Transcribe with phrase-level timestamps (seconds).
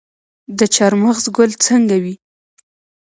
[0.57, 2.15] د چهارمغز ګل څنګه وي؟